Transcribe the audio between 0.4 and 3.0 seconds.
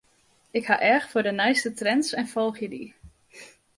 Ik ha each foar de nijste trends en folgje dy.